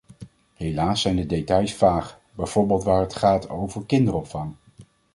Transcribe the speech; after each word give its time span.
Helaas 0.53 1.01
zijn 1.01 1.15
de 1.15 1.25
details 1.25 1.73
vaag, 1.73 2.19
bijvoorbeeld 2.33 2.83
waar 2.83 2.99
het 3.01 3.15
gaat 3.15 3.49
over 3.49 3.85
kinderopvang. 3.85 4.55